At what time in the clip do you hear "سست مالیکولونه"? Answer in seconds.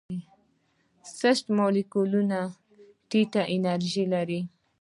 1.17-2.39